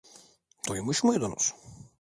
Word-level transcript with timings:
Duymuş 0.67 1.03
muydunuz? 1.03 1.53